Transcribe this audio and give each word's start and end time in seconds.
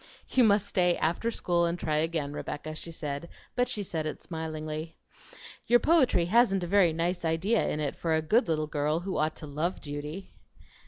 "You 0.29 0.43
must 0.43 0.65
stay 0.65 0.97
after 0.97 1.29
school 1.29 1.65
and 1.65 1.77
try 1.77 1.97
again, 1.97 2.33
Rebecca," 2.33 2.73
she 2.73 2.91
said, 2.91 3.29
but 3.55 3.69
she 3.69 3.83
said 3.83 4.07
it 4.07 4.23
smilingly. 4.23 4.95
"Your 5.67 5.79
poetry 5.79 6.25
hasn't 6.25 6.63
a 6.63 6.65
very 6.67 6.91
nice 6.91 7.23
idea 7.23 7.67
in 7.69 7.79
it 7.79 7.95
for 7.95 8.15
a 8.15 8.21
good 8.23 8.47
little 8.47 8.65
girl 8.65 9.01
who 9.01 9.17
ought 9.19 9.35
to 9.35 9.45
love 9.45 9.79
duty." 9.79 10.33